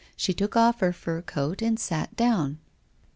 She 0.17 0.33
took 0.33 0.55
off 0.55 0.79
her 0.79 0.93
fur 0.93 1.21
coat 1.21 1.61
and 1.61 1.79
sat 1.79 2.15
down. 2.15 2.57